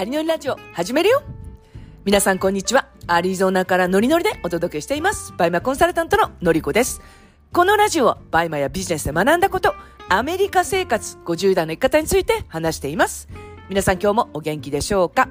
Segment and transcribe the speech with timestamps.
[0.00, 1.22] アリノリラジオ始めるよ
[2.06, 2.88] 皆さんこんにちは。
[3.06, 5.34] アリゾナからノリノリでお届けしています。
[5.36, 7.02] バイマコンサルタントののりこです。
[7.52, 9.74] このラジオはバイマやビジネスで学んだこと、
[10.08, 13.28] アメリカ生活50代の生き方について話しています。
[13.68, 15.28] 皆さん今日もお元気でしょうか？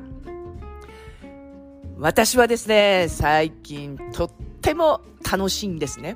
[1.98, 4.32] 私はですね、最近とっ
[4.62, 5.02] ても
[5.32, 6.16] 楽しいんですね。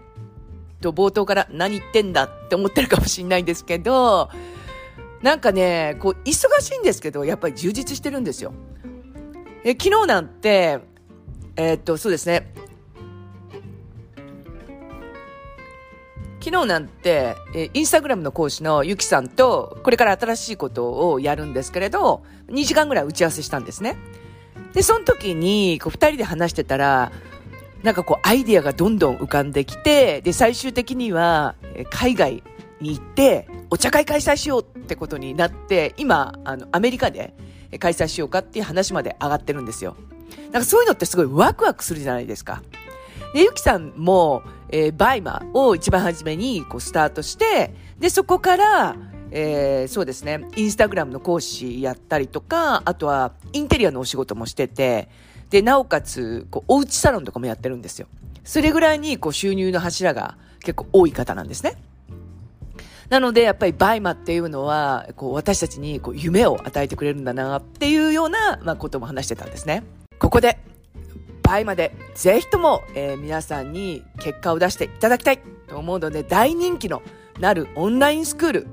[0.79, 4.29] と冒頭から何言ってんだって思ってるかもしれないんですけど、
[5.23, 8.53] なんかね、こう、忙しいんですけど、やっぱり充実してるんですよ。
[9.63, 10.79] え、昨日なんて、
[11.55, 12.53] えー、っと、そうですね。
[16.43, 23.95] 昨日なんて、えインスタグラムの講師のゆきさんと、これから新しいことをやるんですけれど、2時間ぐらい打ち合わせしたんですね。
[24.73, 27.13] で、その時に、こう、二人で話してたら、
[27.81, 31.55] なんかこう、アイディアがどんどん浮かんできて、で、最終的には、
[31.91, 32.43] 海外
[32.83, 37.33] に行って、お茶会開催しようってことになって、今、あの、アメリカで
[37.79, 39.95] 開催しようかっていう話まで上がってるんですよ。
[40.51, 42.61] なんかそういうのってすごいワクワクするじゃないですか。
[43.33, 48.95] で、ゆきさんも、えー、バイマを一番初めにこうスタートして、で、そこから、
[49.31, 55.09] えー、そうですね、インスタグラムの講師やったりとか、あとはインテリアのお仕事もしてて、
[55.49, 58.07] で、なおかつ、こう、おうちサロンとかもやってるんですよ。
[58.43, 61.75] それぐらいに、こう、収入の柱が結構多い方なんですね。
[63.09, 69.83] なので、やっぱりバイマっていうのは、こう、私たちにこう夢を与えてくれるんだなっていうような、まあ、ことも話してたんですね。
[70.19, 70.57] ここで、
[71.43, 77.01] バイマで、ぜひとも、えー、皆さんに結果を出していただきたいと思うので、大人気の
[77.39, 78.67] なるオンラインスクール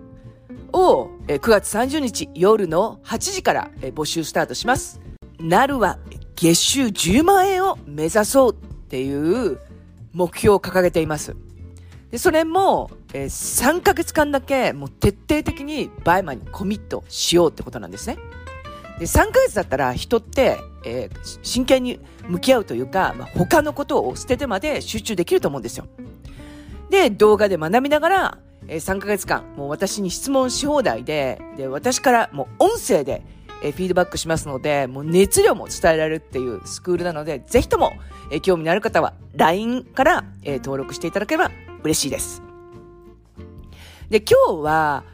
[0.73, 5.01] を、えー、9月30日夜の8時から、募集スタートします。
[5.41, 5.99] なるは
[6.37, 8.57] 月収10万円を目指そうっ
[8.89, 9.59] ていう
[10.13, 11.35] 目標を掲げています。
[12.11, 18.19] で、それも、えー、3ヶ月間だけもう徹底的にバイマンにコミットしようってことなんですね。
[18.99, 25.87] で、3ヶ月だったら人って、えー、真剣に向き合うというか、まあ、他のことを捨ててまで集中できると思うんですよ。
[26.91, 33.23] で、動画で学びながら、えー、3ヶ月間、もう私に質問し放題で、で、私からもう音声で、
[33.63, 37.93] えー、フィードバックしますので、もう熱量も伝えられるっていうスクールなので、ぜひとも、
[38.33, 41.51] えー、興味のある方は LINE から、えー、登録していただければ
[41.83, 42.43] 嬉しいです。
[44.09, 45.05] で、今日は、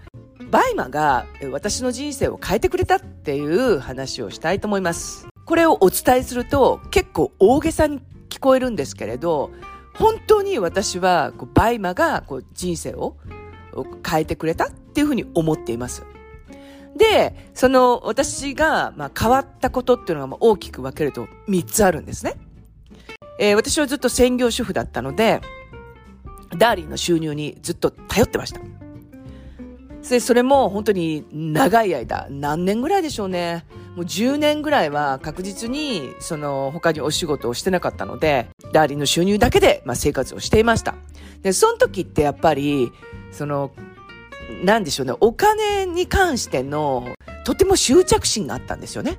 [0.50, 5.26] バイマが私の人生を変えてくれたっていう話をしたいと思います。
[5.44, 9.50] これをお伝えすると結構大げさに聞こえるんですけれど、
[9.94, 13.16] 本当に私はこうバイマがこう人生を
[14.08, 16.04] 変えてくれたっていうふうに思っています。
[16.96, 22.34] で、その私がまあ変わったことっていうのが大きく分けると3つあるんですね。
[23.38, 25.40] えー、私はずっと専業主婦だったので、
[26.58, 28.60] ダーリンの収入にずっと頼ってました。
[30.08, 33.66] で、それも本当に長い間、何年ぐらいでしょうね。
[33.96, 40.94] もう10年ぐらいは確実に、その、他にお仕事をしてなかったので、ダーリンの収入だけで、まあ、生活をしていました。
[41.42, 42.92] で、その時ってやっぱり、
[43.32, 43.72] その、
[44.62, 49.18] なんでしょうね、お金に関しての、とても執着心があったんですよね。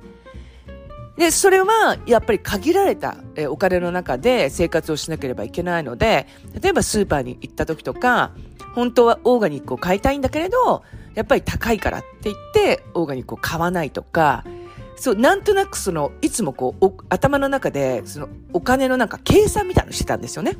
[1.18, 3.16] で、それはやっぱり限られた
[3.50, 6.28] お金の中で生活をしなければいけないので、
[6.62, 8.30] 例えばスーパーに行った時とか、
[8.74, 10.84] 本当はオーガニックを買いたいんだけれど、
[11.14, 14.44] やっぱり高いからって言ってオーガニックを買わないとか、
[14.94, 20.56] そう、なんとなくその、いつもこう、頭の中で、その、お金のなんか計算みたいなのしてたんですよね。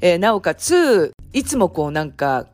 [0.00, 2.46] えー、なおかつ、いつもこうなんか、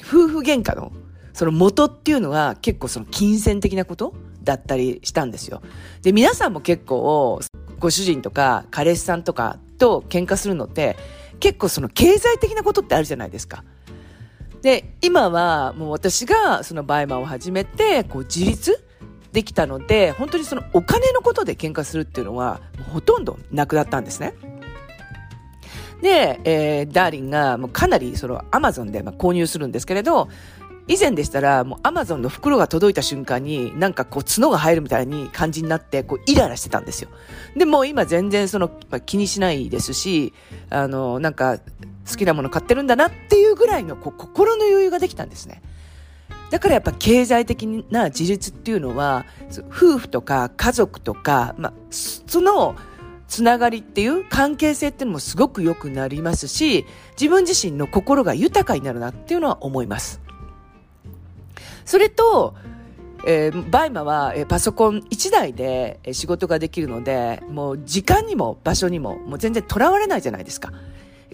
[0.00, 0.92] 夫婦喧嘩の、
[1.32, 5.62] その元っていうのは結構その金銭的なことだったりしたんですよ。
[6.02, 7.40] で、皆さんも結構、
[7.78, 10.96] ご主人とか彼氏さんとかと喧嘩するのって、
[11.40, 13.64] 結構その経済的なことってあるじゃないですか。
[14.62, 18.84] で、今はもう私がその BUYMA を始めて、こう自立
[19.32, 22.60] できたので、本当にそのお金のことで喧嘩するっていうのは、
[22.92, 24.34] ほとんどなくなったんですね。
[26.02, 30.28] で、えー、ダーリンがもうかなりそのアマゾンでまあ購入するんですけれど、
[30.88, 37.08] 以前でしたら、もうアマゾンの袋が届いた瞬間に、なんかこう角が入るみたいに感じになって、こうイライラしてたんですよ。
[37.56, 40.32] で、も今全然その、まあ気にしないですし、
[40.70, 41.58] あの、なんか
[42.08, 45.62] 好きなもの買ってるんだなっていうぐらいのこう心の余裕ができたんですね。
[46.50, 49.24] だからやっぱ経済的な自立っていうのは、
[49.70, 52.76] 夫婦とか家族とか、まあ、その、
[53.26, 56.84] つながりっていう関係性っていうのもすごく良くなりますし、
[57.18, 60.20] 自分自身の心が豊かになるなっていうのは思います。
[61.84, 62.54] それと、
[63.26, 70.72] えー、 BUYMA は、えー、パソコン1台で、えー、仕事ができるので、もう時間にも場所にも、もう全然囚われないじゃないですか。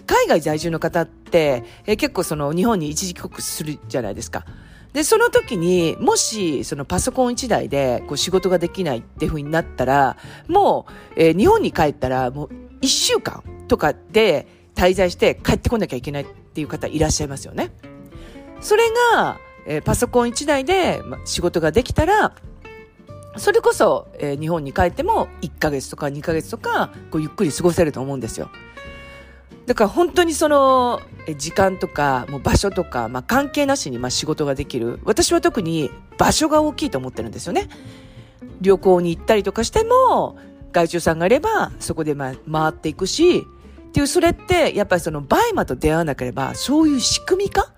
[0.05, 4.45] 海外在住の方って、えー、結構その日本に一時帰国するじゃないですか。
[4.93, 10.17] で、その時に、もし、そのパソコン1台で、こう仕事ができないっていう風になったら、
[10.47, 12.49] もう、えー、日本に帰ったら、もう
[12.81, 17.71] 1週間とかで滞在して帰ってこなきゃいけないっていう方いらっしゃいますよね。
[18.61, 22.33] それが、えー、パソコン1台で、仕事ができたら、
[23.37, 28.49] それこそ、えー、日本に帰っても1ヶ月とか2ヶ月とか、こうゆっくり過ごせると思うんですよ。
[29.65, 30.99] だから本当にその、
[31.37, 34.99] 時間とか、もう場所とか、まあ関係なしにまあ仕事ができる。
[35.03, 37.69] 私は特に場所が大きいと思ってるんですよね。
[38.61, 40.37] 旅行に行ったりとかしても、
[40.71, 43.45] 外注さんがいれば、そこでまあ回っていくし、
[43.89, 47.71] っていう、それって、やっぱりその BUYMA と出会わなければ、そういう仕組み化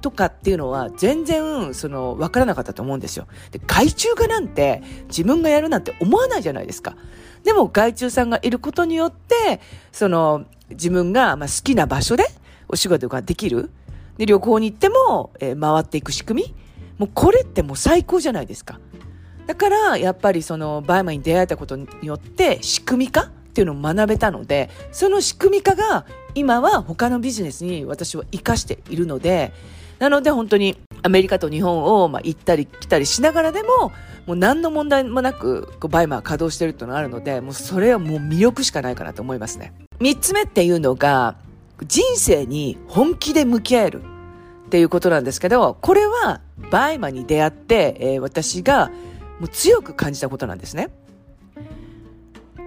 [0.00, 3.26] とかっていうのは全然、その、わからなかったと思うんですよ。
[3.50, 6.96] で、外注がなんて、自分がやるなんて思わないじゃないですか。
[7.44, 9.60] でも、外注さんがいることによって、
[9.92, 12.24] その、自分がま好きな場所で
[12.68, 13.70] お仕事ができる。
[14.18, 16.54] で、旅行に行っても、えー、回っていく仕組み
[16.98, 18.80] もうこれってもう最高じゃないですか。
[19.46, 26.04] だから、やっぱりその、 BUYMA に出会えたことによって、仕組み化っていうのを学べたので、その仕組み化が
[26.36, 29.52] 今は他のビジネスに私は活かしているので、
[29.98, 33.90] なので本当にアメリカと日本をまあ行ったり来たりしながらでも、
[34.26, 39.72] もう何の問題もなく BUYMA 稼働しているっていうのがあるので、もうそれはもう魅力しかないかなと思いますね。
[39.98, 41.36] 三つ目っていうのが、
[41.86, 44.02] 人生に本気で向き合える
[44.66, 48.90] っていうことなんですけど、これは BUYMA に出会って、えー、私が
[49.40, 50.90] もう強く感じたことなんですね。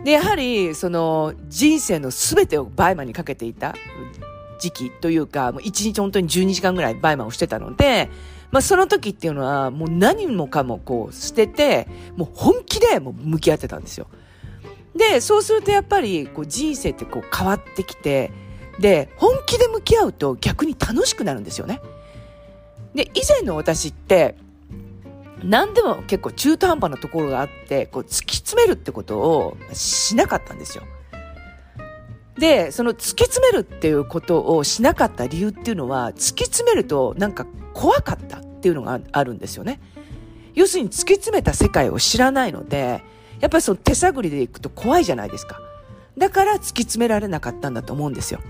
[0.04, 3.76] で、やはり、その、人生の全てを BUYMA にかけていた
[4.60, 8.10] 時期というか、もう1日本当に12時間ぐらい BUYMA をしてたので、
[8.52, 14.08] まあその時っていうのはもう何もかもこう捨てて、もう本気でもう向き合ってたんですよ。
[14.96, 18.32] で、そうするとやっぱりこう人生ってこう変わってきて、
[18.80, 21.82] で、本気で向き合うと逆に楽しくなるんですよね。
[22.96, 24.36] で、以前の私って、
[25.44, 30.84] 何でも結構中途半端なところがあって、こう突き詰めるってことをしなかったんですよ。
[32.38, 39.80] で、その突き詰めるっていうことをしなかった理由っていうのは、突き詰めるとなんか怖かったっていうのがあるんですよね。
[40.56, 43.04] 要するに突き詰めた世界を知らないので、
[43.40, 45.60] やっぱりその手探りで行くと怖いじゃないですか。
[46.18, 48.42] だから突き詰められなかったんだと思うんですよ。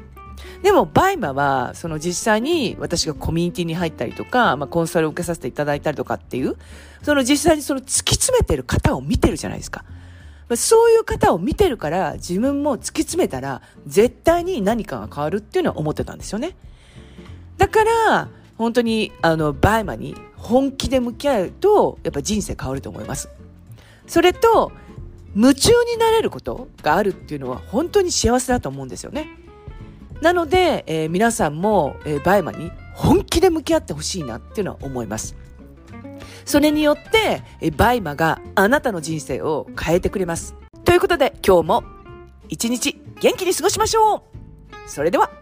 [0.62, 6.56] でも、 BUYMA は、その実際に私がコミュニティに入ったりとか、まあ、コンサルを受けさせていただいたりとかっていう、
[7.03, 9.86] その実際にその突き詰めてる方を見てるじゃないですか。
[10.56, 16.56] そういう方を見てるから、自分も突き詰めたら、絶対に何かが変わるっていうのは思ってたんですよね。
[17.57, 23.30] だから、本当に、あの、 BUYMA に本気で向き合うと、やっぱ人生変わると思います。
[24.07, 24.71] それと、
[25.35, 29.27] 夢中になれることがあるっていうのは本当に幸せだと思うんですよね。
[30.21, 35.36] なので、えー、皆さんも、えー、 BUYMA に本気で向き合ってほしいなっていうのは思います。
[36.45, 40.56] それによって、えー、 BUYMA があなたの人生を変えてくれます。
[40.83, 41.83] ということで今日も
[42.50, 44.21] 一日元気に過ごしましょう
[44.89, 45.38] それでは